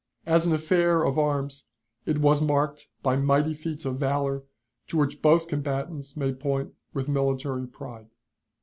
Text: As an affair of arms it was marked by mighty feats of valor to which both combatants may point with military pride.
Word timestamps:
As 0.25 0.47
an 0.47 0.53
affair 0.53 1.03
of 1.03 1.19
arms 1.19 1.65
it 2.07 2.17
was 2.17 2.41
marked 2.41 2.87
by 3.03 3.17
mighty 3.17 3.53
feats 3.53 3.85
of 3.85 3.99
valor 3.99 4.41
to 4.87 4.97
which 4.97 5.21
both 5.21 5.47
combatants 5.47 6.17
may 6.17 6.33
point 6.33 6.73
with 6.91 7.07
military 7.07 7.67
pride. 7.67 8.09